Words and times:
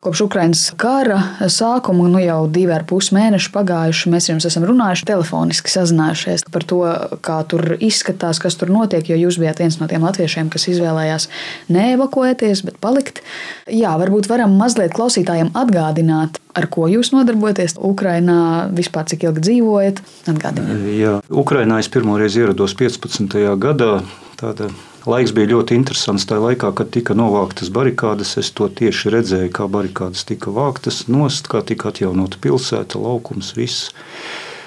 Kopš 0.00 0.22
Ukraiņas 0.24 0.60
kara 0.80 1.18
sākuma, 1.52 2.06
nu 2.08 2.22
jau 2.22 2.46
divi 2.48 2.72
ar 2.72 2.86
pus 2.88 3.10
mēneši 3.12 3.50
pagājuši, 3.52 4.08
mēs 4.08 4.30
jums 4.30 4.46
esam 4.48 4.64
runājuši, 4.64 5.04
telefoniski 5.10 5.68
sazinājušies 5.68 6.46
par 6.54 6.64
to, 6.64 6.78
kā 7.20 7.36
tur 7.44 7.74
izskatās, 7.76 8.40
kas 8.40 8.56
tur 8.56 8.72
notiek. 8.72 9.04
Jo 9.12 9.18
jūs 9.20 9.36
bijāt 9.42 9.60
viens 9.60 9.76
no 9.76 9.90
tiem 9.90 10.08
latviešiem, 10.08 10.48
kas 10.48 10.64
izvēlējās 10.72 11.28
neevakuēties, 11.76 12.64
bet 12.64 12.80
palikt. 12.80 13.20
Jā, 13.68 13.92
varbūt 14.00 14.30
varam 14.32 14.56
mazliet 14.56 14.96
klausītājiem 14.96 15.52
atgādināt, 15.52 16.40
ar 16.56 16.72
ko 16.72 16.88
jūs 16.88 17.12
nodarbojaties 17.12 17.76
Ukrajinā, 17.76 18.70
vispār 18.72 19.04
cik 19.12 19.28
ilgi 19.28 19.44
dzīvojat. 19.50 20.00
Atgādiniet. 20.32 20.86
Jā, 20.96 21.18
Ukrajinā 21.28 21.84
es 21.84 21.92
pirmoreiz 21.92 22.40
ierados 22.40 22.72
15. 22.72 23.36
gadā. 23.60 23.98
Tāda 24.40 24.72
Laiks 25.08 25.32
bija 25.32 25.54
ļoti 25.54 25.78
interesants. 25.78 26.26
Tajā 26.28 26.42
laikā, 26.44 26.70
kad 26.76 26.90
tika 26.92 27.14
novāktas 27.16 27.70
barikādas, 27.72 28.34
es 28.40 28.50
to 28.52 28.66
tieši 28.68 29.12
redzēju, 29.14 29.52
kā 29.56 29.64
barikādas 29.64 30.26
tika 30.28 30.52
vāktas 30.52 31.06
nost, 31.08 31.48
kā 31.48 31.62
tika 31.64 31.88
atjaunota 31.88 32.36
pilsēta, 32.42 33.00
laukums, 33.00 33.54
viss. 33.56 33.94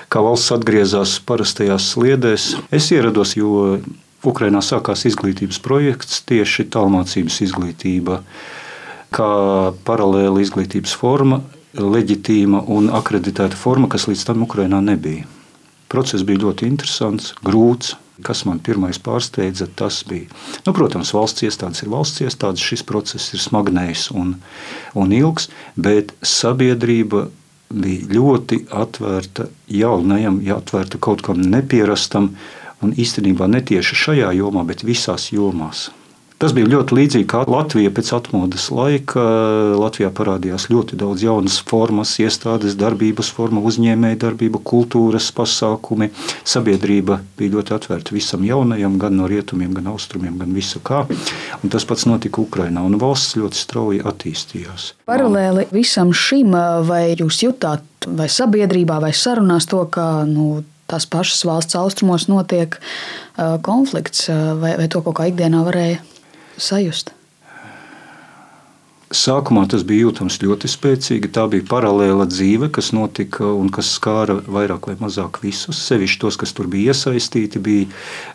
Kā 0.09 0.23
valsts 0.25 0.55
atgriezās 0.55 1.19
parastajās 1.27 1.91
sliedēs. 1.93 2.47
Es 2.73 2.89
ierados, 2.95 3.35
jo 3.37 3.77
Ukrainā 4.25 4.63
sākās 4.65 5.05
izglītības 5.05 5.61
projekts, 5.61 6.23
tieši 6.25 6.65
tālmācības 6.73 7.39
izglītība, 7.45 8.23
kā 9.13 9.31
paralēla 9.85 10.41
izglītības 10.41 10.97
forma, 10.97 11.43
leģitīma 11.77 12.65
un 12.73 12.89
akreditēta 12.93 13.57
forma, 13.57 13.89
kas 13.89 14.09
līdz 14.09 14.25
tam 14.31 14.45
Ukrainā 14.47 14.81
nebija. 14.81 15.27
Process 15.93 16.25
bija 16.25 16.47
ļoti 16.47 16.65
interesants, 16.71 17.35
grūts, 17.45 17.99
Kas 18.21 18.43
man 18.45 18.59
pirmais 18.61 18.99
pārsteidza, 19.01 19.65
tas 19.75 20.03
bija. 20.05 20.29
Nu, 20.67 20.73
protams, 20.77 21.15
valsts 21.17 21.45
iestādes 21.47 21.81
ir 21.81 21.89
valsts 21.89 22.21
iestādes, 22.21 22.61
šis 22.61 22.85
process 22.85 23.33
ir 23.33 23.41
smagnējs 23.41 24.11
un, 24.13 24.35
un 24.93 25.15
ilgs, 25.17 25.49
bet 25.73 26.13
sabiedrība 26.21 27.25
bija 27.73 28.05
ļoti 28.13 28.67
atvērta 28.69 29.47
jaunajam, 29.73 30.37
ja 30.45 30.59
atvērta 30.61 31.01
kaut 31.01 31.25
kam 31.25 31.41
nepierastam 31.41 32.35
un 32.85 32.93
īstenībā 32.99 33.49
ne 33.49 33.63
tieši 33.65 33.97
šajā 34.05 34.29
jomā, 34.37 34.61
bet 34.67 34.85
visās 34.85 35.31
jomās. 35.33 35.87
Tas 36.43 36.51
bija 36.51 36.67
ļoti 36.67 36.97
līdzīgi 36.97 37.25
kā 37.31 37.45
Latvija 37.47 37.87
pēc 37.95 38.09
atmodas 38.17 38.65
laika. 38.75 39.21
Latvijā 39.79 40.09
parādījās 40.11 40.65
ļoti 40.67 40.97
daudz 40.99 41.23
jaunas 41.23 41.61
formas, 41.63 42.17
iestādes, 42.19 42.75
darbības 42.75 43.29
forma, 43.31 43.61
uzņēmēja 43.63 44.19
darbība, 44.25 44.59
kultūras 44.59 45.29
pasākumi. 45.37 46.09
Sabiedrība 46.43 47.21
bija 47.39 47.53
ļoti 47.55 47.77
atvērta 47.77 48.11
visam 48.17 48.43
jaunajam, 48.43 48.99
gan 48.99 49.15
no 49.21 49.31
rietumiem, 49.31 49.71
gan 49.79 49.87
austrumiem, 49.93 50.35
gan 50.43 50.51
visu 50.51 50.83
kā. 50.83 51.05
Un 51.63 51.71
tas 51.71 51.87
pats 51.87 52.03
notika 52.11 52.43
Ukrajinā, 52.43 52.83
un 52.83 52.99
valsts 52.99 53.39
ļoti 53.39 53.63
strauji 53.63 54.03
attīstījās. 54.03 54.91
Paralēli 55.07 55.69
visam 55.71 56.11
šim, 56.11 56.51
vai 56.91 57.05
jūs 57.13 57.39
jutāt, 57.47 57.87
vai 58.03 58.27
sabiedrībā, 58.27 58.99
vai 58.99 59.15
sarunās 59.15 59.71
to, 59.71 59.85
ka 59.87 60.25
nu, 60.27 60.65
tās 60.91 61.07
pašas 61.07 61.47
valsts 61.47 61.79
austrumos 61.79 62.27
notiek 62.27 62.75
uh, 62.75 63.61
konflikts, 63.63 64.27
vai, 64.27 64.75
vai 64.75 64.91
to 64.91 65.07
kaut 65.07 65.23
kā 65.23 65.31
ikdienā 65.31 65.69
varēja 65.71 66.09
sajust? 66.57 67.13
Sākumā 69.13 69.67
tas 69.69 69.83
bija 69.85 70.07
jūtams 70.07 70.39
ļoti 70.41 70.69
spēcīgi. 70.71 71.29
Tā 71.35 71.43
bija 71.51 71.65
paralēla 71.69 72.25
dzīve, 72.25 72.71
kas 72.73 72.89
notika 72.97 73.45
un 73.45 73.69
kas 73.73 73.91
skāra 73.99 74.39
vairāk 74.41 74.87
vai 74.89 74.95
mazāk 74.97 75.37
visus. 75.43 75.77
Sevišķi 75.85 76.19
tos, 76.23 76.37
kas 76.41 76.55
tur 76.57 76.69
bija 76.71 76.95
iesaistīti, 76.95 77.61
bija 77.61 77.91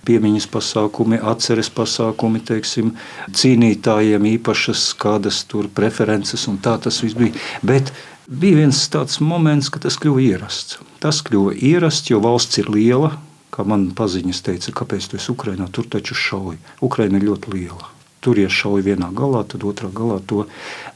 piemiņas 0.06 0.46
pasākumi, 0.52 1.18
atceres 1.32 1.72
pasākumi, 1.74 2.44
teiksim, 2.46 2.94
cīnītājiem 3.34 4.30
īpašas 4.36 4.92
kādas 5.02 5.42
tur 5.50 5.66
preferences, 5.74 6.46
un 6.46 6.62
tā 6.62 6.76
tas 6.86 7.02
viss 7.02 7.18
bija. 7.18 7.34
Bet 7.66 7.90
bija 8.30 8.62
viens 8.62 8.86
tāds 8.94 9.18
moments, 9.18 9.72
kad 9.74 9.88
tas 9.88 9.98
kļuva 9.98 10.24
ierasts. 10.28 10.78
Tas 11.02 11.24
kļuva 11.26 11.58
ierasts, 11.58 12.14
jo 12.14 12.22
valsts 12.22 12.62
ir 12.62 12.70
liela. 12.70 13.16
Kā 13.50 13.66
man 13.66 13.90
paziņas 13.98 14.46
teica, 14.46 14.78
kāpēc 14.84 15.10
tu 15.10 15.18
esi 15.18 15.32
Ukrainā, 15.34 15.66
tur 15.74 15.90
taču 15.90 16.14
šauji. 16.14 16.60
Ukraina 16.86 17.18
ir 17.18 17.32
ļoti 17.32 17.56
liela 17.58 17.97
tur 18.24 18.38
iešauj 18.38 18.84
vienā 18.86 19.10
galā, 19.16 19.44
tad 19.48 19.66
otrā 19.68 19.90
galā 19.94 20.20
to 20.26 20.46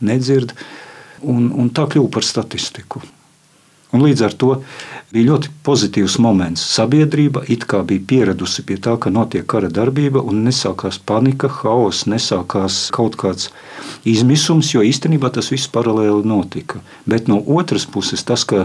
nedzird. 0.00 0.54
Un, 1.22 1.52
un 1.54 1.68
tā 1.70 1.86
kļuva 1.86 2.10
par 2.18 2.26
statistiku. 2.26 3.02
Un 3.92 4.00
līdz 4.00 4.22
ar 4.24 4.34
to 4.40 4.54
bija 5.12 5.28
ļoti 5.28 5.50
pozitīvs 5.66 6.16
moments. 6.24 6.62
Sabiedrība 6.74 7.42
it 7.52 7.66
kā 7.68 7.82
bija 7.84 8.00
pieradusi 8.08 8.64
pie 8.64 8.78
tā, 8.80 8.94
ka 8.96 9.12
notiek 9.12 9.44
kara 9.44 9.68
darbība, 9.68 10.22
un 10.24 10.40
nesākās 10.46 10.96
panika, 10.96 11.50
haoss, 11.60 12.06
nesākās 12.08 12.86
kaut 12.96 13.18
kāds 13.20 13.50
izmisums, 14.08 14.72
jo 14.72 14.80
īstenībā 14.80 15.28
tas 15.36 15.52
viss 15.52 15.68
paralēli 15.68 16.24
notika. 16.24 16.80
Bet 17.04 17.28
no 17.28 17.36
otras 17.58 17.84
puses, 17.84 18.24
tas, 18.24 18.46
ka 18.48 18.64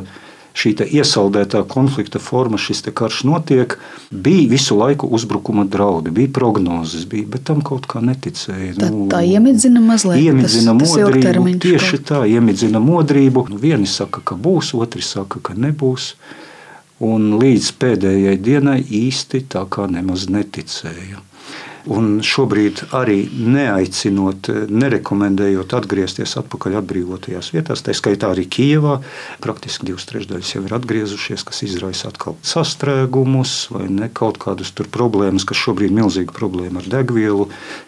šī 0.58 0.74
iesaldētā 0.98 1.62
konflikta 1.70 2.20
forma, 2.24 2.58
šis 2.58 2.84
karš 2.96 3.24
notiek, 3.30 3.76
bija 4.12 4.48
visu 4.50 4.78
laiku 4.78 5.10
uzbrukuma 5.14 5.68
draudi, 5.70 6.14
bija 6.14 6.32
prognozes, 6.34 7.06
bija, 7.10 7.28
bet 7.36 7.46
tam 7.50 7.62
kaut 7.66 7.86
kā 7.90 8.02
neticēja. 8.02 8.74
Tā, 8.80 8.90
nu, 8.94 9.06
tā 9.12 9.22
iemidzina 9.28 9.84
mazliet. 9.84 10.24
Iemidzina 10.24 10.74
tas, 10.74 10.96
modrību, 10.98 11.46
tas 11.54 11.64
tieši 11.68 12.02
tā, 12.10 12.24
iemidzina 12.34 12.82
modrību. 12.82 13.48
Nu, 13.54 13.62
vieni 13.62 13.90
saka, 13.90 14.24
ka 14.26 14.38
būs, 14.40 14.74
otri 14.78 15.06
saka, 15.06 15.44
ka 15.44 15.58
nebūs. 15.58 16.14
Un 17.08 17.36
līdz 17.38 17.72
pēdējai 17.78 18.38
dienai 18.42 18.80
īsti 18.82 19.44
tā 19.54 19.68
kā 19.70 19.86
nemaz 19.92 20.26
neticēja. 20.34 21.22
Un 21.88 22.20
šobrīd 22.26 22.84
arī 22.96 23.22
neaicinot, 23.32 24.50
nerekomendējot 24.68 25.74
atgriezties 25.78 26.36
atpakaļ 26.42 26.80
atbrīvotajās 26.82 27.52
vietās, 27.56 27.84
tā 27.86 27.96
skaitā 27.96 28.32
arī 28.34 28.44
Kijavā. 28.52 28.98
Praktiski 29.44 29.88
divas 29.88 30.08
trešdaļas 30.10 30.54
jau 30.56 30.64
ir 30.68 30.76
atgriezušies, 30.78 31.46
kas 31.48 31.64
izraisa 31.68 32.12
atkal 32.12 32.36
sastrēgumus 32.46 33.56
vai 33.74 33.88
ne 33.94 34.12
kaut 34.14 34.40
kādas 34.42 34.74
problēmas, 34.92 35.48
kas 35.48 35.62
šobrīd 35.64 35.88
ir 35.88 35.96
milzīga 36.02 36.36
problēma 36.36 36.84
ar 36.84 36.90
degvielu. 36.92 37.48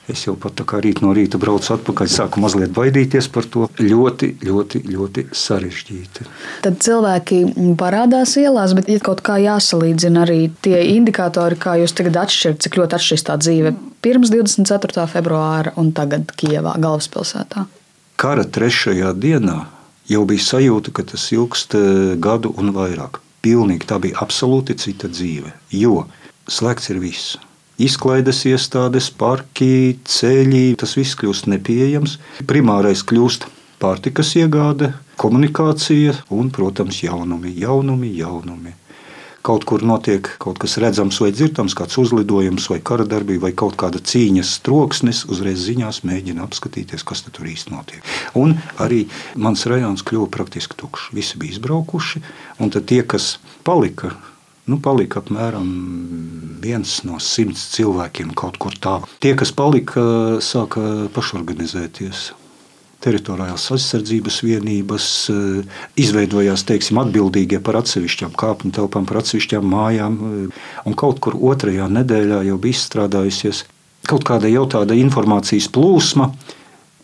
Es 0.09 0.23
jau 0.25 0.35
pat 0.39 0.55
tā 0.57 0.65
kā 0.69 0.79
rīt 0.81 1.03
no 1.03 1.11
rīta 1.15 1.37
braucu 1.41 1.75
atpakaļ, 1.75 2.09
sāku 2.09 2.41
mazliet 2.43 2.71
baidīties 2.75 3.29
par 3.33 3.45
to. 3.51 3.67
Ļoti, 3.79 4.31
ļoti, 4.45 4.81
ļoti 4.89 5.25
sarežģīti. 5.35 6.25
Tad 6.65 6.79
cilvēki 6.83 7.43
parādās 7.79 8.35
ielās, 8.39 8.73
bet 8.77 8.89
ir 8.91 9.03
kaut 9.05 9.21
kā 9.25 9.37
jāsalīdzina 9.43 10.25
arī 10.25 10.41
tie 10.63 10.81
indikatori, 10.95 11.59
kā 11.59 11.77
jūs 11.83 11.95
tagad 11.97 12.23
atšķirat, 12.25 12.63
cik 12.65 12.79
ļoti 12.81 12.99
atšķiras 12.99 13.27
tā 13.29 13.39
dzīve 13.43 13.75
pirms 14.03 14.31
24. 14.33 15.05
februāra 15.11 15.73
un 15.79 15.91
tagad 15.95 16.31
Kijavā, 16.39 16.75
galvaspilsētā? 16.81 17.65
Kara 18.19 18.43
trešajā 18.43 19.13
dienā 19.15 19.59
jau 20.11 20.23
bija 20.27 20.45
sajūta, 20.45 20.93
ka 20.95 21.05
tas 21.11 21.29
ilgst 21.35 21.75
eh, 21.77 22.15
gadu 22.21 22.53
un 22.59 22.73
vairāk. 22.75 23.21
Pilnīgi 23.45 23.87
tā 23.87 23.99
bija 24.03 24.19
absolūti 24.23 24.75
cita 24.79 25.07
dzīve, 25.07 25.53
jo 25.71 26.03
slēgts 26.51 26.91
ir 26.91 26.99
viss. 26.99 27.37
Izklaides 27.79 28.41
iestādes, 28.49 29.07
parki, 29.15 29.95
ceļi, 30.03 30.75
tas 30.81 30.97
viss 30.99 31.15
kļūst 31.15 31.47
nepieejams. 31.47 32.17
Primārais 32.49 33.05
kļūst 33.07 33.47
pārtikas 33.79 34.33
iegāde, 34.35 34.91
komunikācija 35.21 36.17
un, 36.35 36.51
protams, 36.51 36.99
jaunumi, 37.05 37.53
jaunumi, 37.55 38.11
jaunumi 38.19 38.75
kaut 39.49 39.65
kur 39.65 39.81
notiek 39.85 40.27
kaut 40.41 40.59
kas 40.61 40.77
redzams 40.81 41.17
vai 41.23 41.31
dzirdams, 41.33 41.73
kāds 41.77 41.97
uzlidojums 42.01 42.69
vai 42.69 42.79
kara 42.85 43.05
darbība 43.09 43.47
vai 43.47 43.53
kaut 43.57 43.77
kāda 43.81 44.01
cīņas 44.11 44.55
troksnis, 44.65 45.23
uzreiz 45.31 45.63
ziņās 45.65 46.03
mēģina 46.05 46.45
apskatīties, 46.45 47.05
kas 47.07 47.25
tur 47.25 47.49
īsti 47.49 47.73
notiek. 47.73 48.15
Un 48.37 48.57
arī 48.81 49.07
mans 49.39 49.65
rajons 49.69 50.05
kļuva 50.05 50.29
praktiski 50.33 50.77
tukšs. 50.77 51.09
Visi 51.17 51.39
bija 51.41 51.57
izbraukuši, 51.57 52.21
un 52.61 52.73
tie, 52.79 53.03
kas 53.03 53.37
palika, 53.65 54.13
Nu, 54.69 54.77
palika 54.77 55.23
apmēram 55.23 55.69
viens 56.61 56.99
no 57.01 57.17
simts 57.23 57.63
cilvēkiem 57.73 58.35
kaut 58.37 58.59
kur 58.61 58.75
tālu. 58.77 59.07
Tie, 59.17 59.31
kas 59.33 59.49
palika, 59.55 60.03
sāka 60.45 60.83
pašorganizēties 61.15 62.27
teritoriālās 63.03 63.69
aizsardzības 63.75 64.41
vienības, 64.43 65.07
eh, 65.31 65.81
izveidojās 65.95 66.65
teiksim, 66.67 66.99
atbildīgie 67.03 67.61
par 67.63 67.79
atsevišķām 67.81 68.35
kāpņu 68.35 68.71
telpām, 68.75 69.07
par 69.07 69.21
atsevišķām 69.23 69.63
mājām. 69.63 70.13
Eh, 70.19 70.61
un 70.85 70.93
kaut 70.93 71.19
kur 71.19 71.33
otrajā 71.33 71.87
nedēļā 71.87 72.45
jau 72.45 72.57
bija 72.57 72.75
izstrādājusies 72.75 73.63
kaut 74.07 74.23
kāda 74.23 74.49
jau 74.51 74.65
tāda 74.65 74.97
informācijas 74.97 75.69
plūsma. 75.69 76.33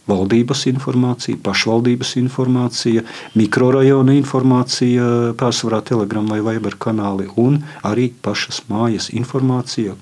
Valdības 0.05 0.67
informācija, 0.69 1.37
pašvaldības 1.41 2.11
informācija, 2.21 3.01
mikrorajona 3.33 4.13
informācija, 4.13 5.33
pārsvarā 5.33 5.81
telegram 5.81 6.27
vai 6.29 6.43
viber 6.45 6.77
kanāli 6.77 7.25
un 7.41 7.63
arī 7.81 8.11
pašas 8.21 8.61
mājas 8.69 9.09
informācija, 9.09 9.95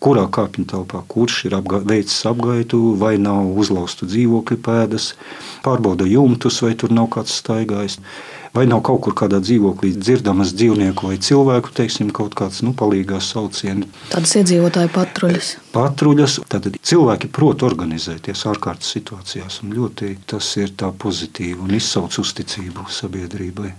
kurā 0.00 0.24
kāpņu 0.32 0.66
telpā, 0.72 1.04
kurš 1.12 1.44
ir 1.50 1.56
apga 1.60 1.82
veicis 1.84 2.24
apgaitu, 2.28 2.80
vai 3.00 3.16
nav 3.20 3.52
uzlaustu 3.60 4.08
dzīvokļu 4.08 4.60
pēdas, 4.64 5.12
pārbauda 5.64 6.08
jumtus, 6.08 6.62
vai 6.64 6.74
tur 6.80 6.94
nav 6.96 7.10
kāds 7.16 7.36
staigājis. 7.42 8.00
Vai 8.50 8.64
nav 8.66 8.80
kaut 8.82 9.04
kur 9.04 9.14
kādā 9.14 9.38
dzīvoklī 9.38 9.92
dzirdamas 9.94 10.50
dzīvnieku 10.58 11.06
vai 11.06 11.20
cilvēku, 11.22 11.70
teiksim, 11.70 12.08
kaut 12.10 12.32
kāds 12.34 12.64
nu, 12.66 12.72
palīgās 12.74 13.28
saucieni. 13.30 13.86
Tādas 14.10 14.32
iedzīvotāju 14.40 14.90
patruļas. 14.90 15.50
Patruļas, 15.70 16.40
tad 16.50 16.66
cilvēki 16.74 17.30
prot 17.30 17.62
organizēties 17.68 18.42
ārkārtas 18.50 18.90
situācijās, 18.96 19.60
un 19.62 19.76
ļoti 19.76 20.16
tas 20.32 20.48
ir 20.58 20.74
tā 20.82 20.90
pozitīvi 20.90 21.62
un 21.62 21.76
izsauc 21.78 22.18
uzticību 22.24 22.88
sabiedrībai. 22.90 23.70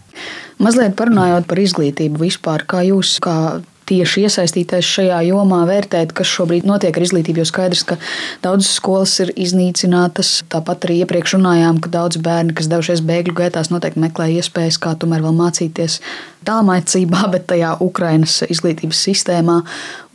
Mazliet 0.63 0.95
parunājot 0.95 1.51
par 1.51 1.59
izglītību 1.59 2.23
vispār, 2.23 2.63
kā 2.63 2.85
jūs, 2.87 3.17
kā 3.19 3.59
tieši 3.91 4.25
iesaistīties 4.27 4.87
šajā 4.87 5.19
jomā, 5.27 5.61
vērtēt, 5.67 6.13
kas 6.15 6.31
šobrīd 6.31 6.67
notiek 6.67 6.95
ar 6.95 7.05
izglītību. 7.05 7.41
Jo 7.43 7.47
skaidrs, 7.49 7.83
ka 7.87 7.97
daudzas 8.43 8.71
skolas 8.79 9.17
ir 9.23 9.33
iznīcinātas. 9.35 10.33
Tāpat 10.51 10.87
arī 10.87 11.01
iepriekš 11.03 11.35
runājām, 11.37 11.81
ka 11.83 11.91
daudz 11.91 12.21
bērni, 12.23 12.55
kas 12.57 12.69
devušies 12.71 13.03
bēgļu 13.07 13.35
gaitās, 13.41 13.71
noteikti 13.73 14.03
meklē 14.03 14.29
iespējas, 14.37 14.79
kā 14.81 14.95
tomēr 14.99 15.25
vēl 15.25 15.35
mācīties 15.37 15.99
tālmācībā, 16.47 17.25
bet 17.33 17.47
tajā 17.51 17.75
Ukrainas 17.83 18.39
izglītības 18.47 19.03
sistēmā. 19.09 19.61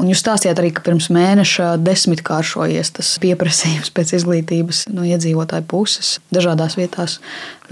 Un 0.00 0.12
jūs 0.12 0.22
stāstījāt 0.24 0.60
arī, 0.62 0.72
ka 0.76 0.84
pirms 0.86 1.10
mēneša 1.12 1.74
desmitkāršojies 1.84 2.94
tas 2.98 3.16
pieprasījums 3.22 3.92
pēc 3.96 4.16
izglītības 4.20 4.86
no 4.92 5.04
iedzīvotāju 5.08 5.68
puses 5.68 6.16
dažādās 6.34 6.78
vietās. 6.80 7.20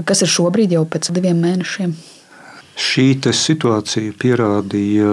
Kas 0.04 0.24
ir 0.24 0.32
šobrīd 0.32 0.76
jau 0.76 0.84
pēc 0.88 1.12
diviem 1.14 1.40
mēnešiem? 1.44 1.96
Šī 2.74 3.06
situācija 3.30 4.16
pierādīja 4.18 5.10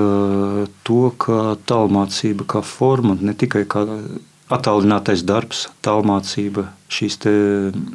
to, 0.87 1.01
ka 1.21 1.55
tālmācība 1.69 2.47
kā 2.49 2.61
forma, 2.65 3.13
ne 3.21 3.35
tikai 3.37 3.67
kā 3.69 3.85
attālinātais 4.51 5.23
darbs, 5.23 5.67
tālmācība, 5.85 6.67
šīs 6.91 7.19
te 7.23 7.33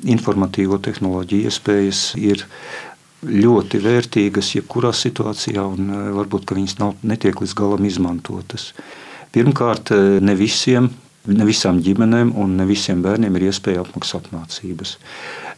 informatīvo 0.06 0.78
tehnoloģiju 0.82 1.50
iespējas 1.50 2.02
ir 2.20 2.46
ļoti 3.26 3.80
vērtīgas 3.82 4.52
jebkurā 4.54 4.92
situācijā, 4.94 5.64
un 5.66 5.90
e, 5.90 6.02
varbūt 6.14 6.52
viņas 6.54 6.76
nav, 6.78 6.94
netiek 7.02 7.40
līdz 7.42 7.54
galam 7.58 7.88
izmantotas. 7.88 8.70
Pirmkārt, 9.34 9.90
e, 9.92 10.20
ne 10.22 10.36
visiem, 10.38 10.90
ne 11.30 11.46
visām 11.48 11.80
ģimenēm 11.82 12.32
un 12.38 12.56
ne 12.58 12.66
visiem 12.68 13.02
bērniem 13.04 13.36
ir 13.38 13.48
iespēja 13.48 13.82
apmaksāt 13.84 14.30
mācības. 14.34 14.96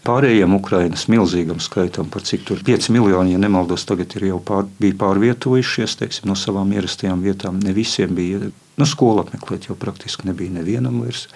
Pārējiem 0.06 0.54
Ukraiņas 0.56 1.08
milzīgam 1.12 1.60
skaitam, 1.60 2.08
par 2.12 2.24
cik 2.24 2.46
tur 2.48 2.62
5 2.64 2.90
miljoni, 2.94 3.34
ja 3.34 3.42
nemaldos, 3.42 3.84
tagad 3.88 4.14
ir 4.16 4.28
jau 4.30 4.38
pār, 4.40 4.68
pārvietojušies 4.80 5.98
teiksim, 6.00 6.30
no 6.30 6.36
savām 6.38 6.72
ierastajām 6.76 7.24
vietām. 7.24 7.58
Ne 7.64 7.74
visiem 7.76 8.14
bija 8.16 8.40
nu, 8.48 8.86
skolu 8.86 9.24
apmeklēt, 9.24 9.68
jau 9.68 9.76
praktiski 9.78 10.30
nebija 10.30 10.60
nevienam 10.60 11.02
vairs 11.02 11.26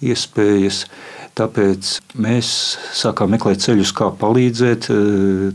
iespējas. 0.00 0.84
Tāpēc 1.40 1.90
mēs 2.20 2.48
sākām 2.92 3.30
meklēt 3.32 3.62
ceļus, 3.64 3.94
kā 3.96 4.10
palīdzēt, 4.20 4.90
e, 4.92 4.96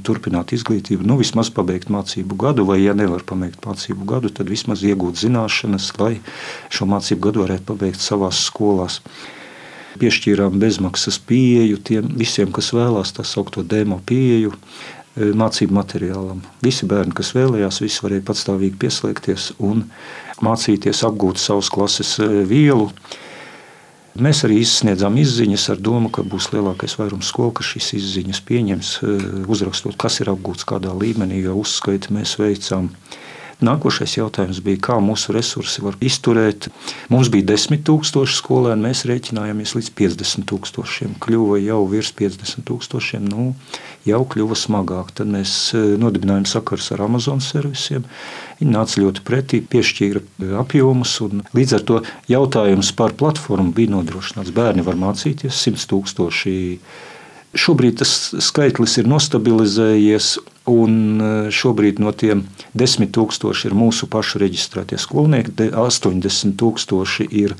turpināt 0.08 0.56
izglītību, 0.56 1.06
nu, 1.06 1.20
vismaz 1.20 1.52
pabeigt 1.54 1.92
mācību 1.94 2.38
gadu, 2.42 2.66
vai, 2.66 2.80
ja 2.82 2.96
nevar 2.98 3.22
pabeigt 3.28 3.62
mācību 3.68 4.08
gadu, 4.10 4.32
tad 4.34 4.50
vismaz 4.50 4.82
iegūt 4.82 5.22
zināšanas, 5.22 5.92
lai 6.02 6.16
šo 6.74 6.88
mācību 6.90 7.28
gadu 7.28 7.44
varētu 7.44 7.68
pabeigt 7.70 8.02
savās 8.02 8.42
skolās 8.48 9.02
piešķīrām 10.02 10.58
bezmaksas 10.60 11.20
pieeju 11.28 11.78
tiem 11.86 12.10
visiem, 12.18 12.50
kas 12.56 12.72
vēlās 12.76 13.14
tā 13.16 13.26
saucamo 13.28 13.68
demo 13.70 14.00
pieeju 14.10 14.56
e, 14.56 15.30
mācību 15.38 15.78
materiālam. 15.78 16.42
Visi 16.66 16.90
bērni, 16.90 17.14
kas 17.16 17.36
vēlējās, 17.38 17.84
visi 17.84 18.02
varēja 18.08 18.26
patstāvīgi 18.32 18.80
pieslēgties 18.82 19.52
un 19.64 19.86
mācīties, 20.42 21.06
apgūt 21.06 21.40
savas 21.46 21.70
klases 21.70 22.18
e, 22.20 22.32
vielu. 22.50 22.90
Mēs 24.16 24.46
arī 24.48 24.62
izsniedzām 24.64 25.18
izziņas 25.20 25.66
ar 25.74 25.80
domu, 25.84 26.08
ka 26.08 26.24
būs 26.24 26.48
lielākais 26.54 26.94
vairums 26.96 27.28
skolu, 27.34 27.52
kas 27.58 27.74
šīs 27.74 27.90
izziņas 27.98 28.40
pieņems, 28.48 28.92
e, 29.04 29.16
uzrakstot, 29.52 29.98
kas 30.00 30.22
ir 30.24 30.32
apgūts 30.32 30.64
kādā 30.70 30.94
līmenī, 30.96 31.42
jo 31.44 31.58
uzskaiti 31.60 32.16
mēs 32.16 32.38
veicām. 32.40 32.88
Nākošais 33.64 34.18
jautājums 34.18 34.60
bija, 34.60 34.82
kā 34.90 34.96
mūsu 35.00 35.32
resursi 35.32 35.80
var 35.84 35.96
izturēt. 36.04 36.68
Mums 37.12 37.30
bija 37.32 37.54
10,000 37.54 38.28
skolēni, 38.36 38.84
mēs 38.84 39.06
rēķinājāmies 39.08 39.76
līdz 39.78 39.92
50,000. 39.96 41.16
Kļuva 41.24 41.62
jau 41.64 41.80
virs 41.88 42.12
50,000, 42.20 43.22
nu, 43.30 43.54
jau 44.08 44.22
kļuva 44.28 44.58
smagāk. 44.60 45.14
Tad 45.16 45.32
mēs 45.32 45.54
e, 45.72 45.84
nodibinājām 46.02 46.48
sakars 46.52 46.92
ar 46.92 47.06
Amazon 47.08 47.40
servisiem. 47.44 48.04
Viņi 48.60 48.76
nāca 48.76 49.00
ļoti 49.06 49.24
pretī, 49.24 49.62
piešķīra 49.64 50.24
e, 50.24 50.52
apjomus. 50.60 51.16
Līdz 51.56 51.78
ar 51.80 51.86
to 51.88 52.02
jautājums 52.32 52.92
par 52.98 53.16
platformu 53.16 53.72
bija 53.78 53.94
nodrošināts. 53.96 54.52
Bērni 54.56 54.84
var 54.84 55.00
mācīties 55.00 55.64
100 55.64 55.88
tūkstoši. 55.94 56.58
Šobrīd 57.56 58.02
tas 58.02 58.12
skaitlis 58.44 58.98
ir 59.00 59.08
nostabilizējies, 59.08 60.34
Un 60.66 61.22
e, 61.22 61.32
šobrīd 61.54 62.00
no 62.02 62.10
tiem 62.10 62.46
10,000 62.74 63.68
ir 63.70 63.76
mūsu 63.78 64.10
pašu 64.10 64.42
reģistrētie 64.42 64.98
skolnieki, 64.98 65.54
80,000 65.70 67.28
ir 67.30 67.54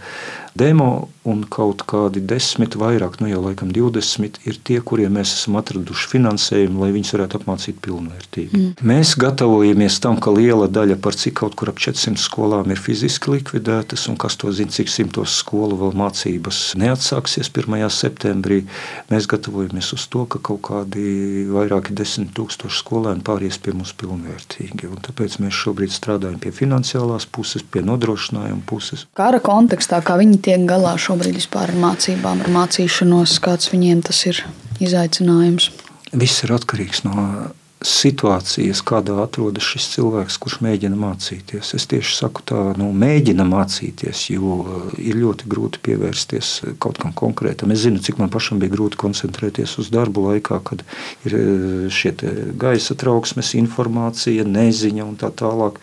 demo, 0.56 1.10
un 1.28 1.42
kaut 1.52 1.84
kādi 1.90 2.22
10, 2.24 2.78
vairāk, 2.80 3.18
nu 3.20 3.28
jau 3.28 3.42
laikam 3.44 3.72
20, 3.76 4.40
ir 4.48 4.60
tie, 4.66 4.78
kuriem 4.80 5.18
mēs 5.18 5.34
esam 5.36 5.58
atraduši 5.60 6.08
finansējumu, 6.14 6.80
lai 6.82 6.94
viņus 6.96 7.12
varētu 7.16 7.42
apmācīt 7.42 7.82
pilnvērtīgi. 7.84 8.56
Mm. 8.56 8.86
Mēs 8.88 9.16
gatavojamies 9.20 10.00
tam, 10.04 10.18
ka 10.22 10.32
liela 10.32 10.70
daļa, 10.72 10.98
par 11.04 11.18
cik 11.20 11.36
kaut 11.42 11.58
kur 11.60 11.74
ap 11.74 11.82
400 11.84 12.22
skolām 12.22 12.72
ir 12.72 12.80
fiziski 12.80 13.34
likvidētas, 13.36 14.08
un 14.12 14.18
kas 14.22 14.40
to 14.40 14.54
zina, 14.56 14.72
cik 14.72 14.90
simtos 14.94 15.36
skolu 15.42 15.78
vēl 15.82 15.98
mācības 16.00 16.62
neatsāksies 16.80 17.52
1. 17.52 17.84
septembrī. 17.92 18.64
Mēs 19.12 19.28
gatavojamies 19.30 19.92
uz 19.98 20.08
to, 20.08 20.24
ka 20.30 20.40
kaut 20.40 20.64
kādi 20.70 21.46
vairāki 21.52 21.98
desmit 21.98 22.32
tūkstoši 22.38 22.80
skolu 22.80 22.95
skolēni 22.96 23.24
pāries 23.28 23.58
pie 23.60 23.74
mums 23.76 23.92
pilnvērtīgi. 24.00 24.88
Un 24.88 25.02
tāpēc 25.04 25.40
mēs 25.44 25.58
šobrīd 25.60 25.92
strādājam 25.92 26.40
pie 26.40 26.54
finansiālās 26.56 27.28
puses, 27.28 27.64
pie 27.64 27.84
nodrošinājuma 27.84 28.64
puses. 28.70 29.06
Kara 29.20 29.42
kontekstā, 29.44 30.00
kā 30.06 30.16
viņi 30.22 30.40
tiek 30.46 30.64
galā 30.70 30.96
šobrīd 30.96 31.42
ar 31.60 31.76
mācībām, 31.76 32.46
ar 32.46 32.54
mācīšanos, 32.56 33.36
kāds 33.44 33.72
viņiem 33.74 34.06
tas 34.08 34.24
ir 34.30 34.46
izaicinājums? 34.80 35.72
Viss 36.16 36.46
ir 36.46 36.56
atkarīgs 36.56 37.04
no 37.04 37.52
situācijas, 37.86 38.82
kādā 38.86 39.16
atrodas 39.24 39.66
šis 39.66 39.88
cilvēks, 39.94 40.38
kurš 40.42 40.58
mēģina 40.66 40.98
mācīties. 41.00 41.74
Es 41.78 41.88
tieši 41.92 42.16
saku, 42.18 42.44
tā 42.50 42.62
nu, 42.80 42.90
mēģina 42.96 43.46
mācīties, 43.48 44.26
jo 44.34 44.60
uh, 44.64 44.88
ir 45.02 45.20
ļoti 45.22 45.50
grūti 45.52 45.82
pievērsties 45.86 46.52
kaut 46.82 47.00
kam 47.02 47.14
konkrētam. 47.18 47.74
Es 47.76 47.84
zinu, 47.86 48.02
cik 48.04 48.20
man 48.22 48.32
pašam 48.34 48.62
bija 48.62 48.74
grūti 48.74 49.00
koncentrēties 49.02 49.78
uz 49.82 49.92
darbu 49.94 50.28
laikā, 50.30 50.62
kad 50.66 50.86
ir 51.28 51.38
uh, 51.40 51.76
šie 51.94 52.16
gaisa 52.62 52.98
trauksmes, 53.00 53.54
informācija, 53.60 54.48
neziņa 54.48 55.06
un 55.06 55.20
tā 55.22 55.32
tālāk. 55.34 55.82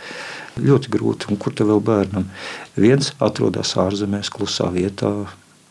Ļoti 0.53 0.91
grūti, 0.93 1.31
un 1.33 1.39
kur 1.41 1.55
te 1.57 1.65
vēl 1.65 1.79
bērnam? 1.81 2.27
Viens 2.77 3.15
atrodas 3.25 3.73
ārzemēs, 3.81 4.29
klusā 4.35 4.67
vietā, 4.75 5.15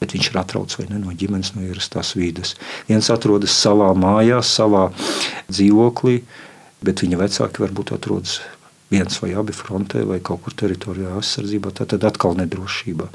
bet 0.02 0.16
viņš 0.16 0.32
ir 0.32 0.40
atrauts 0.42 0.80
vai 0.80 0.88
ne 0.90 0.98
no 1.00 1.14
ģimenes, 1.14 1.54
no 1.56 1.62
ierastās 1.66 2.16
vides. 2.18 2.56
Viens 2.90 3.12
atrodas 3.14 3.54
savā 3.54 3.92
mājā, 3.94 4.42
savā 4.42 4.88
dzīvoklī, 5.52 6.24
bet 6.82 7.04
viņa 7.06 7.22
vecāki 7.22 7.62
varbūt 7.62 7.94
atrodas 7.96 8.40
viens 8.92 9.22
vai 9.22 9.32
abi 9.38 9.54
frontē 9.56 10.02
vai 10.08 10.20
kaut 10.20 10.42
kur 10.44 10.58
teritorijā 10.58 11.14
aizsardzībā, 11.20 11.72
tad 11.78 12.02
atkal 12.04 12.36
nedrošībā. 12.40 13.08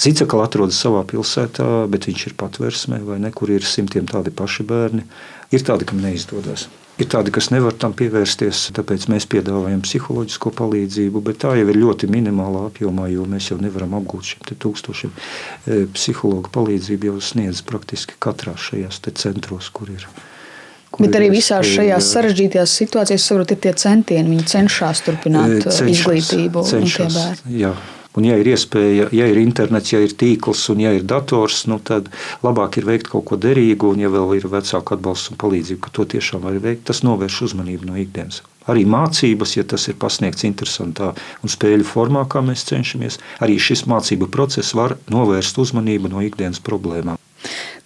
Cits 0.00 0.22
atkal 0.22 0.44
atrodas 0.44 0.78
savā 0.80 1.02
pilsētā, 1.10 1.66
bet 1.90 2.06
viņš 2.08 2.28
ir 2.30 2.36
patvērsmē 2.40 3.00
vai 3.04 3.18
ne, 3.20 3.32
kur 3.34 3.50
ir 3.50 3.66
simtiem 3.66 4.06
tādi 4.08 4.30
paši 4.30 4.64
bērni. 4.70 5.02
Ir 5.50 5.66
tādi, 5.66 5.88
kam 5.90 5.98
neizdodas. 6.00 6.68
Ir 7.00 7.08
tādi, 7.08 7.32
kas 7.32 7.48
nevar 7.48 7.72
tam 7.80 7.94
pievērsties, 7.96 8.66
tāpēc 8.76 9.06
mēs 9.08 9.24
piedāvājam 9.32 9.80
psiholoģisko 9.86 10.52
palīdzību, 10.58 11.22
bet 11.24 11.38
tā 11.44 11.54
jau 11.56 11.68
ir 11.72 11.78
ļoti 11.80 12.10
minimālā 12.12 12.66
apjomā, 12.68 13.06
jo 13.08 13.24
mēs 13.30 13.50
jau 13.52 13.56
nevaram 13.60 13.94
apgūt 13.96 14.32
šiem 14.32 14.58
tūkstošiem 14.60 15.14
e, 15.14 15.78
psihologu 15.96 16.52
palīdzību 16.52 17.08
jau 17.08 17.22
sniedz 17.24 17.62
praktiski 17.64 18.18
katrā 18.20 18.52
šajās 18.60 19.00
centros, 19.16 19.70
kur 19.72 19.94
ir. 19.94 20.04
Bet 20.98 21.16
arī 21.16 21.30
visās 21.32 21.68
šajās 21.70 22.10
sarežģītajās 22.12 22.74
situācijās, 22.82 23.24
saprot, 23.30 23.54
ir 23.54 23.62
tie 23.64 23.72
centieni. 23.78 24.34
Viņi 24.34 24.48
cenšas 24.52 25.00
turpināt 25.06 25.56
e, 25.56 25.62
cenšas, 25.70 25.94
izglītību. 25.94 26.66
Cenšas, 26.66 27.44
jā, 27.48 27.72
Un, 28.18 28.26
ja 28.26 28.34
ir 28.40 28.48
iespēja, 28.50 29.06
ja 29.14 29.26
ir 29.30 29.38
internets, 29.38 29.92
ja 29.92 30.00
ir 30.02 30.16
tīkls 30.18 30.64
un 30.72 30.80
ja 30.82 30.90
ir 30.96 31.04
dators, 31.06 31.62
nu, 31.70 31.78
tad 31.78 32.08
labāk 32.42 32.80
ir 32.80 32.88
veikt 32.88 33.10
kaut 33.12 33.28
ko 33.28 33.38
derīgu. 33.38 33.92
Un, 33.94 34.02
ja 34.02 34.10
vēl 34.10 34.34
ir 34.40 34.48
vecāku 34.50 34.96
atbalsts 34.96 35.30
un 35.30 35.38
palīdzība, 35.38 35.84
ka 35.86 35.94
to 35.94 36.08
tiešām 36.16 36.42
var 36.42 36.58
veikt, 36.58 36.88
tas 36.90 37.04
novērš 37.06 37.44
uzmanību 37.50 37.92
no 37.92 38.00
ikdienas. 38.02 38.42
Arī 38.70 38.82
mācības, 38.86 39.54
ja 39.56 39.64
tas 39.66 39.86
ir 39.88 39.96
pasniegts 39.98 40.44
interesantā 40.46 41.14
un 41.40 41.54
spēļu 41.54 41.86
formā, 41.86 42.26
kā 42.30 42.42
mēs 42.44 42.66
cenšamies, 42.68 43.18
arī 43.42 43.56
šis 43.62 43.86
mācību 43.90 44.28
process 44.34 44.74
var 44.76 44.98
novērst 45.10 45.62
uzmanību 45.62 46.10
no 46.12 46.26
ikdienas 46.26 46.62
problēmām. 46.66 47.18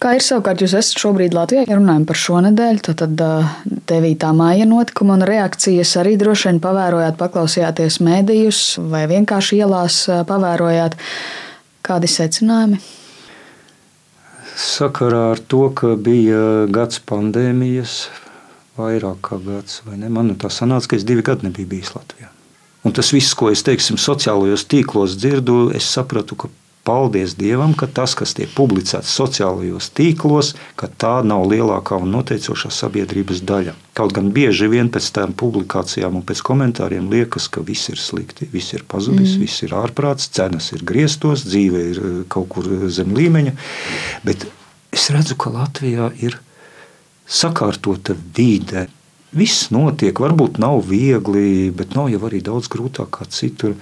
Kā 0.01 0.11
ir 0.17 0.23
savukārt, 0.25 0.59
jūs 0.61 0.73
esat 0.75 0.99
šobrīd 0.99 1.35
Latvijā, 1.35 1.63
ja 1.69 1.77
runājam 1.77 2.03
par 2.09 2.19
šo 2.19 2.41
nedēļu, 2.43 2.81
tad, 2.89 3.03
tad 3.15 3.85
9. 3.89 4.25
māja 4.35 4.67
notikuma 4.67 5.15
un 5.15 5.23
reakcijas 5.27 5.95
arī 6.01 6.17
droši 6.19 6.49
vien 6.49 6.59
pavērojāt, 6.63 7.15
paklausījāties 7.21 8.01
mēdījus 8.03 8.59
vai 8.91 9.05
vienkārši 9.11 9.61
ielās 9.63 10.01
pavērojāt. 10.27 10.99
Kādi 11.85 12.09
secinājumi? 12.11 12.81
Sakarā 14.55 15.31
ar 15.33 15.41
to, 15.51 15.67
ka 15.75 15.95
bija 15.99 16.65
gads 16.71 17.01
pandēmijas, 17.07 17.97
vairāk 18.79 19.19
kā 19.29 19.39
gads, 19.43 19.81
vai 19.87 19.99
ne? 20.01 20.11
Man 20.11 20.33
tā 20.39 20.51
sanāca, 20.51 20.91
ka 20.91 20.99
es 20.99 21.07
divi 21.07 21.23
gadi 21.25 21.47
nebiju 21.47 21.71
bijis 21.75 21.93
Latvijā. 21.95 22.31
Un 22.85 22.93
tas 22.93 23.09
viss, 23.15 23.33
ko 23.37 23.49
es 23.49 23.63
teiksim, 23.65 23.97
sociālajos 24.01 24.67
tīklos 24.69 25.15
dzirdu, 25.17 25.71
es 25.75 25.87
sapratu, 25.89 26.37
ka 26.37 26.51
paldies 26.85 27.33
Dievam, 27.37 27.73
ka 27.77 27.87
tas, 27.89 28.13
kas 28.17 28.35
tiek 28.37 28.51
publicēts 28.55 29.13
sociālajos 29.17 29.89
tīklos, 29.97 30.53
ka 30.79 30.87
tā 30.87 31.15
nav 31.25 31.47
lielākā 31.49 31.97
un 32.01 32.13
noteicošā 32.13 32.71
sabiedrības 32.73 33.41
daļa. 33.49 33.73
Kaut 33.97 34.13
gan 34.15 34.29
bieži 34.35 34.69
vien 34.71 34.91
pēc 34.93 35.09
tām 35.15 35.33
publikācijām 35.37 36.19
un 36.19 36.25
pēc 36.27 36.43
komentāriem 36.45 37.09
liekas, 37.11 37.47
ka 37.49 37.63
viss 37.65 37.89
ir 37.93 38.01
slikti, 38.01 38.49
viss 38.53 38.75
ir 38.77 38.85
pazudis, 38.87 39.35
mm. 39.35 39.45
viss 39.45 39.65
ir 39.65 39.75
ārprāts, 39.77 40.29
cenas 40.35 40.71
ir 40.75 40.85
griestos, 40.85 41.47
dzīve 41.47 41.85
ir 41.91 42.01
eh, 42.01 42.19
kaut 42.29 42.51
kur 42.53 42.69
zem 42.93 43.15
līmeņa. 43.17 43.55
Bet 44.27 44.45
es 44.93 45.09
redzu, 45.15 45.39
ka 45.39 45.53
Latvijā 45.55 46.11
ir 46.21 46.37
sakārtota 47.25 48.13
vide. 48.35 48.87
Viss 49.35 49.67
notiek, 49.73 50.15
varbūt 50.21 50.61
nav 50.63 50.85
viegli, 50.87 51.71
bet 51.75 51.97
nav 51.97 52.07
jau 52.13 52.21
arī 52.29 52.39
daudz 52.45 52.69
grūtāk 52.71 53.09
kā 53.17 53.25
citur. 53.27 53.73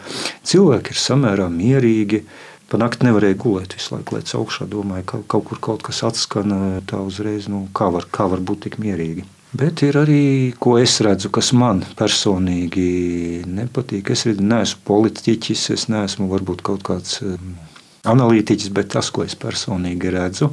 Cilvēki 0.50 0.96
ir 0.96 1.02
samērā 1.02 1.46
mierīgi. 1.54 2.24
Pa 2.72 2.80
nakti 2.82 3.06
nevarēja 3.06 3.38
gulēt 3.38 3.76
visu 3.78 3.96
laiku, 3.96 4.18
lēc 4.18 4.34
augšā. 4.40 4.66
Domāju, 4.70 5.06
ka 5.10 5.22
kaut 5.36 5.48
kur 5.50 5.60
kaut 5.62 5.84
kas 5.86 6.02
atskan 6.08 6.56
tā 6.90 7.02
uzreiz, 7.04 7.50
nu, 7.52 7.68
kā, 7.76 7.92
var, 7.94 8.08
kā 8.10 8.26
var 8.32 8.42
būt 8.42 8.68
tik 8.68 8.80
mierīgi. 8.82 9.28
Bet 9.54 9.84
ir 9.86 10.00
arī, 10.00 10.54
ko 10.58 10.80
es 10.82 10.96
redzu, 11.06 11.30
kas 11.30 11.52
man 11.54 11.84
personīgi 12.00 13.44
nepatīk. 13.46 14.10
Es 14.16 14.26
neesmu 14.26 14.82
politiķis, 14.88 15.68
es 15.76 15.86
neesmu 15.94 16.26
varbūt 16.32 16.64
kaut 16.66 16.82
kāds 16.88 17.20
um, 17.22 17.54
analītiķis, 18.10 18.72
bet 18.74 18.90
tas, 18.96 19.12
ko 19.14 19.28
es 19.28 19.38
personīgi 19.38 20.10
redzu, 20.16 20.50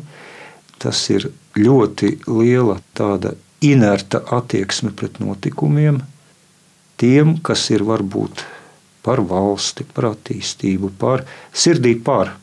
tas 0.81 1.01
ir 1.15 1.31
ļoti 1.57 2.19
liela 2.29 2.77
tāda 2.93 3.33
inerta 3.65 4.21
attieksme 4.37 4.93
pret 4.97 5.17
notikumiem, 5.25 6.03
tiem, 7.01 7.39
kas 7.41 7.71
ir 7.73 7.89
varbūt 7.89 8.45
par 9.07 9.23
valsti, 9.25 9.87
par 9.95 10.11
attīstību, 10.13 10.93
par 11.01 11.25
sirdī 11.53 11.95
par, 12.05 12.35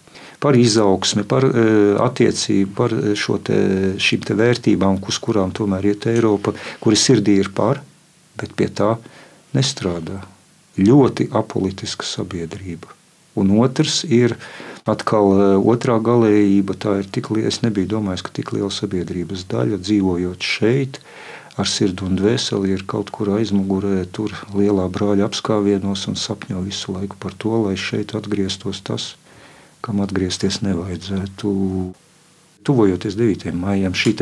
par 0.43 0.57
izaugsmi, 0.57 1.25
par 1.27 1.45
e, 1.47 1.65
attiecību, 2.03 2.71
par 2.77 2.95
šo 3.17 3.37
te, 3.43 3.59
šīm 4.01 4.25
te 4.27 4.37
vērtībām, 4.37 5.01
uz 5.07 5.19
kurām 5.23 5.53
tomēr 5.55 5.91
iet 5.93 6.09
Eiropa, 6.11 6.55
kuri 6.83 6.99
sirdī 6.99 7.39
ir 7.41 7.51
par, 7.55 7.81
bet 8.37 8.53
pie 8.57 8.69
tā 8.69 8.95
nestrādā. 9.57 10.21
Ļoti 10.77 11.31
apolitiska 11.33 12.05
sabiedrība. 12.05 12.93
Un 13.37 13.53
otrs 13.61 14.01
ir 14.03 14.35
atkal 14.89 15.33
e, 15.33 15.47
otrā 15.73 15.97
galējība. 16.01 16.77
Tā 16.81 16.99
ir 17.01 17.09
tik 17.13 17.31
liela, 17.33 17.51
es 17.51 17.61
nebiju 17.65 17.91
domājis, 17.97 18.25
ka 18.25 18.33
tik 18.33 18.53
liela 18.55 18.71
sabiedrības 18.73 19.45
daļa 19.51 19.81
dzīvojot 19.83 20.45
šeit. 20.53 21.01
Ar 21.57 21.65
sirdi 21.65 22.05
un 22.05 22.17
dvēseli 22.19 22.75
ir 22.75 22.83
kaut 22.85 23.09
kur 23.13 23.31
aizmugurē, 23.33 24.03
tur 24.13 24.33
lielā 24.53 24.85
brāļa 24.93 25.25
apskāvienos 25.25 26.05
un 26.11 26.17
sapņo 26.19 26.61
visu 26.61 26.93
laiku 26.93 27.17
par 27.17 27.33
to, 27.33 27.55
lai 27.63 27.73
šeit 27.81 28.13
atgrieztos 28.17 28.83
tas, 28.85 29.15
kam 29.81 30.03
atgriezties 30.05 30.61
nevajadzētu. 30.61 31.53
Tuvojoties 32.67 33.17
9. 33.17 33.49
maijam, 33.57 33.97
šī 33.97 34.13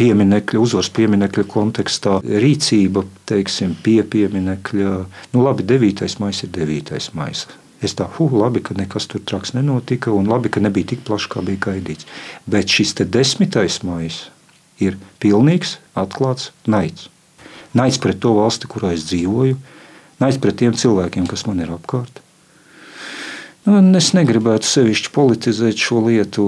pieminekļa, 0.00 0.62
uzvaras 0.62 0.88
pieminekļa 0.96 1.44
kontekstā, 1.52 2.16
rīcība, 2.24 3.04
teiksim, 3.28 3.76
pie 3.84 4.00
pieminekļa, 4.00 4.94
nu 5.34 5.44
labi, 5.44 5.66
9. 5.68 6.06
maija 6.22 6.46
ir 6.46 6.54
9. 6.56 7.10
maija. 7.18 7.58
Es 7.84 7.96
tā, 7.96 8.08
huh, 8.16 8.32
labi, 8.40 8.64
ka 8.64 8.76
nekas 8.76 9.08
tur 9.08 9.20
traks 9.24 9.52
nenotika, 9.56 10.12
un 10.16 10.28
labi, 10.32 10.48
ka 10.52 10.64
nebija 10.64 10.94
tik 10.94 11.04
plašs, 11.04 11.28
kā 11.32 11.44
bija 11.44 11.60
gaidīts. 11.68 12.08
Bet 12.48 12.72
šis 12.72 12.96
desmitais 13.04 13.82
maijs 13.84 14.30
ir 14.82 14.96
pilnīgs, 15.22 15.78
atklāts 15.98 16.50
naids. 16.66 17.08
Naids 17.76 18.00
pret 18.02 18.18
to 18.22 18.34
valsti, 18.38 18.68
kurā 18.70 18.94
es 18.96 19.06
dzīvoju, 19.10 19.58
naids 20.22 20.40
pret 20.42 20.58
tiem 20.62 20.74
cilvēkiem, 20.74 21.28
kas 21.30 21.46
man 21.46 21.62
ir 21.62 21.70
apkārt. 21.74 22.22
Nu, 23.68 23.76
es 23.98 24.14
negribētu 24.16 24.64
sevišķi 24.66 25.12
politizēt 25.12 25.78
šo 25.78 26.00
lietu, 26.06 26.44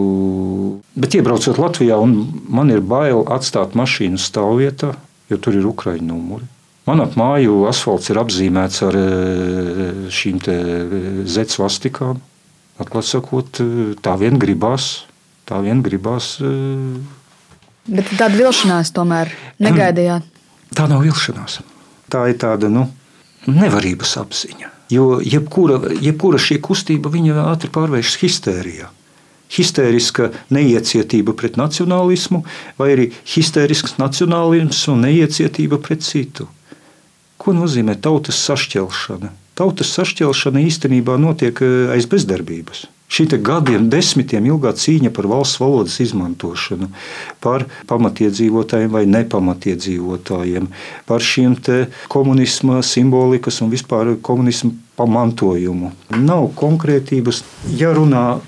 bet 0.96 1.14
iebraucot 1.18 1.60
Latvijā, 1.60 1.98
man 2.02 2.72
ir 2.72 2.80
bail 2.80 3.26
atstāt 3.30 3.76
mašīnu 3.78 4.18
stāvvietā, 4.18 4.94
jo 5.28 5.38
tur 5.38 5.58
ir 5.60 5.68
Ukraiņu 5.68 6.08
numuri. 6.08 6.48
Man 6.88 7.02
ap 7.04 7.14
māju 7.14 7.60
asfalts 7.68 8.10
ir 8.10 8.18
apzīmēts 8.18 8.80
ar 8.88 8.96
e, 8.98 9.06
šīm 10.10 10.40
e, 10.50 10.56
zeķu 11.30 11.60
svastikām. 11.60 12.18
Atklāt 12.82 13.06
sakot, 13.06 13.60
e, 13.62 13.92
tā 14.02 14.16
vien 14.18 14.40
gribās. 14.42 15.04
Tā 15.46 15.60
vien 15.62 15.82
gribās. 15.84 16.34
Bet 17.90 18.12
tāda 18.14 18.36
vilšanās 18.38 18.92
tomēr 18.94 19.32
negaidījāt. 19.62 20.26
Tā 20.76 20.86
nav 20.88 21.02
vilšanās. 21.04 21.60
Tā 22.12 22.26
ir 22.30 22.38
tāda 22.40 22.70
nu, 22.72 22.86
nevarības 23.48 24.16
apziņa. 24.20 24.70
Jo 24.92 25.18
jebkura, 25.24 25.78
jebkura 26.04 26.38
šī 26.40 26.58
kustība 26.64 27.10
ātri 27.46 27.70
pārvēršas 27.72 28.18
histērijā. 28.20 28.90
Histēriska 29.52 30.30
neiecietība 30.52 31.34
pret 31.36 31.58
nacionālismu, 31.60 32.42
vai 32.78 32.88
arī 32.94 33.06
histērisks 33.28 33.98
nacionālisms 34.00 34.86
un 34.88 35.04
neiecietība 35.04 35.76
pret 35.80 36.04
citu. 36.04 36.48
Ko 37.36 37.52
nozīmē 37.52 37.98
tautas 38.00 38.40
sašķelšana? 38.46 39.32
Tautas 39.58 39.92
sašķelšana 39.92 40.62
īstenībā 40.68 41.18
notiek 41.20 41.58
eh, 41.60 41.92
aiz 41.92 42.08
bezdarbības. 42.08 42.86
Šī 43.12 43.26
gadiem, 43.44 43.90
desmitiem 43.92 44.46
ilgā 44.48 44.70
cīņa 44.72 45.10
par 45.12 45.26
valsts 45.28 45.60
valodas 45.60 45.98
izmantošanu, 46.00 46.88
par 47.44 47.66
pamatiedzīvotājiem 47.90 48.94
vai 48.94 49.02
nepamatiedzīvotājiem, 49.10 50.70
par 51.04 51.20
šiem 51.20 51.58
komunisma 52.08 52.80
simbolikas 52.80 53.60
un 53.60 53.68
vispār 53.74 54.14
komunisma 54.24 54.72
pamantojumu. 54.96 55.92
Nav 56.24 56.48
konkrētības. 56.56 57.42
Ja 57.76 57.92
runā 57.92 58.40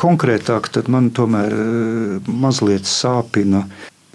konkrētāk, 0.00 0.70
tad 0.72 0.88
man 0.88 1.10
tomēr 1.12 1.52
eh, 1.52 2.32
mazliet 2.44 2.88
sāpina 2.88 3.66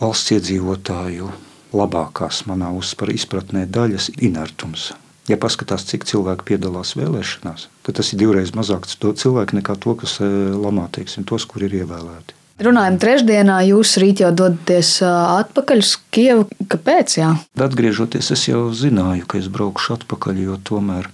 valsts 0.02 0.34
iedzīvotāju 0.38 1.30
labākās 1.78 2.44
manā 2.50 2.74
izpratnē 3.14 3.68
daļas 3.70 4.10
inertums. 4.18 4.92
Ja 5.32 5.38
paskatās, 5.40 5.86
cik 5.88 6.04
cilvēki 6.10 6.44
piedalās 6.50 6.92
vēlēšanās, 7.00 7.70
tad 7.86 7.98
tas 8.02 8.12
ir 8.12 8.20
divreiz 8.20 8.52
mazāk 8.58 8.90
cilvēku 8.90 9.56
nekā 9.62 9.78
to, 9.80 9.96
kas 10.02 10.18
e, 10.20 10.28
lamā 10.52 10.90
teiksim, 10.92 11.24
tos, 11.30 11.46
kur 11.48 11.64
ir 11.64 11.78
ievēlēti. 11.84 12.36
Runājot 12.62 13.00
trešdienā, 13.02 13.62
jūs 13.70 13.96
rīt 14.02 14.26
jau 14.26 14.34
dodaties 14.36 14.98
e, 15.00 15.08
atpakaļ 15.40 15.86
uz 15.86 15.94
Kievu. 16.12 16.46
Kāpēc? 16.70 17.16
Jā? 17.22 17.32
Atgriežoties, 17.64 18.34
es 18.36 18.46
jau 18.50 18.68
zināju, 18.76 19.24
ka 19.32 19.40
es 19.40 19.48
braukšu 19.54 19.96
atpakaļ, 20.02 20.44
jo 20.50 20.60
tomēr 20.68 21.08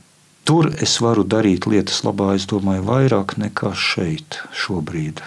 tur 0.50 0.71
es 0.81 0.97
varu 1.03 1.27
darīt 1.27 1.69
lietas 1.69 2.01
labā, 2.07 2.33
es 2.39 2.50
domāju, 2.50 2.88
vairāk 2.89 3.38
nekā 3.38 3.75
šeit 3.77 4.41
šobrīd. 4.65 5.21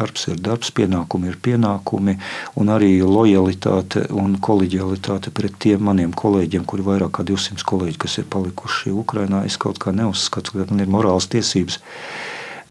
Darbs 0.00 0.22
ir 0.32 0.38
darbs, 0.40 0.70
pienākumi 0.72 1.28
ir 1.28 1.36
pienākumi, 1.44 2.14
un 2.56 2.70
arī 2.72 2.94
lojalitāte 3.04 4.06
un 4.16 4.38
kolēģialitāte 4.40 5.32
pret 5.36 5.58
tiem 5.60 5.82
maniem 5.90 6.14
kolēģiem, 6.16 6.64
kuri 6.64 6.80
ir 6.80 6.86
vairāk 6.86 7.12
kā 7.18 7.24
200 7.28 7.66
kolēģi, 7.68 7.98
kas 8.00 8.16
ir 8.22 8.28
palikuši 8.32 8.94
Ukrajinā. 8.96 9.42
Es 9.44 9.58
kaut 9.60 9.80
kā 9.82 9.92
neuzskatu, 9.92 10.56
ka 10.56 10.70
man 10.72 10.80
ir 10.80 10.88
morāls 10.88 11.28
tiesības 11.28 11.76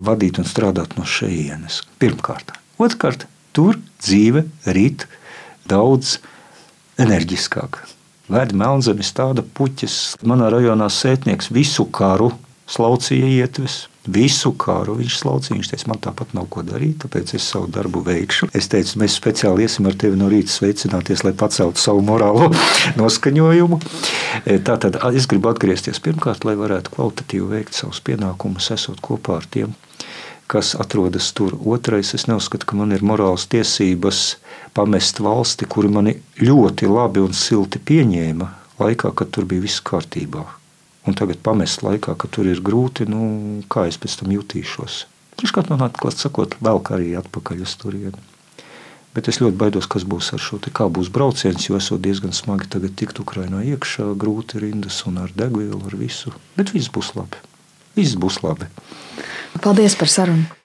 vadīt 0.01 0.41
un 0.41 0.49
strādāt 0.49 0.97
no 0.97 1.05
šejienes. 1.05 1.83
Pirmkārt, 2.01 2.55
otrkārt, 2.81 3.27
tur 3.53 3.77
dzīve 4.01 4.47
rīt 4.65 5.05
daudz 5.69 6.17
enerģiskāk. 6.97 7.83
Vēd 8.29 8.57
melnzemes 8.57 9.13
tāda 9.13 9.45
puķis, 9.45 10.17
manā 10.25 10.49
rajonā 10.53 10.89
sētnieks 10.93 11.53
visu 11.53 11.85
karu 11.93 12.33
slaucīja 12.69 13.29
ietves 13.43 13.83
visu 14.13 14.51
kāru 14.59 14.95
viņš 14.99 15.17
slaucīja. 15.21 15.57
Viņš 15.57 15.69
teica, 15.71 15.87
man 15.91 16.01
tāpat 16.03 16.33
nav 16.37 16.47
ko 16.51 16.63
darīt, 16.65 16.99
tāpēc 17.03 17.33
es 17.37 17.47
savu 17.51 17.69
darbu 17.73 18.01
veikšu. 18.05 18.49
Es 18.57 18.69
teicu, 18.71 18.99
mēs 19.01 19.17
speciāli 19.19 19.65
iesim 19.65 19.89
ar 19.89 19.97
tevi 19.99 20.19
no 20.19 20.29
rīta 20.31 20.53
sveicināties, 20.53 21.23
lai 21.27 21.33
paceltu 21.37 21.81
savu 21.81 22.03
morālo 22.05 22.49
noskaņojumu. 22.99 23.79
E, 24.45 24.59
tātad 24.65 24.99
es 25.13 25.29
gribu 25.29 25.51
atgriezties 25.53 26.01
pirmkārt, 26.03 26.47
lai 26.47 26.57
varētu 26.59 26.95
kvalitatīvi 26.95 27.51
veikt 27.53 27.77
savus 27.77 28.01
pienākumus, 28.05 28.71
esot 28.75 29.01
kopā 29.05 29.39
ar 29.39 29.49
tiem, 29.51 29.73
kas 30.49 30.75
atrodas 30.79 31.31
tur. 31.37 31.57
Otrais, 31.65 32.13
es 32.17 32.27
neuzskatu, 32.29 32.69
ka 32.69 32.79
man 32.79 32.95
ir 32.95 33.05
morāls 33.05 33.47
tiesības 33.51 34.37
pamest 34.77 35.21
valsti, 35.23 35.69
kuri 35.69 35.91
mani 35.93 36.15
ļoti 36.41 36.89
labi 36.89 37.25
un 37.25 37.35
silti 37.37 37.81
pieņēma 37.81 38.55
laikā, 38.79 39.13
kad 39.13 39.35
tur 39.35 39.49
bija 39.49 39.67
viss 39.67 39.83
kārtībā 39.83 40.58
un 41.09 41.17
tagad 41.17 41.41
pamest 41.43 41.83
laikā, 41.85 42.15
ka 42.19 42.29
tur 42.31 42.49
ir 42.49 42.61
grūti, 42.65 43.07
nu, 43.09 43.63
kā 43.71 43.87
es 43.89 43.97
pēc 44.01 44.19
tam 44.21 44.33
jutīšos. 44.35 45.05
Treškārt, 45.39 45.71
man 45.71 45.85
atklāt 45.87 46.19
sakot, 46.19 46.57
vēl 46.63 46.81
kā 46.83 46.97
arī 46.99 47.15
atpakaļ 47.19 47.63
uz 47.65 47.75
turieni. 47.79 48.27
Bet 49.15 49.29
es 49.31 49.39
ļoti 49.41 49.57
baidos, 49.57 49.87
kas 49.89 50.05
būs 50.05 50.33
ar 50.37 50.43
šo 50.43 50.59
te, 50.61 50.69
kā 50.75 50.85
būs 50.91 51.09
brauciens, 51.13 51.65
jo 51.65 51.79
esot 51.79 52.03
diezgan 52.03 52.35
smagi 52.35 52.69
tagad 52.75 52.93
tikt 52.99 53.23
Ukrainā 53.23 53.63
iekšā, 53.71 54.11
grūti 54.21 54.61
rindas 54.61 55.01
un 55.09 55.17
ar 55.23 55.33
degvielu, 55.33 55.81
ar 55.89 55.97
visu. 55.97 56.35
Bet 56.59 56.75
viss 56.75 56.93
būs 56.93 57.15
labi. 57.17 57.41
Viss 57.97 58.19
būs 58.19 58.43
labi. 58.45 58.69
Paldies 59.63 59.97
par 59.97 60.13
sarunu! 60.13 60.58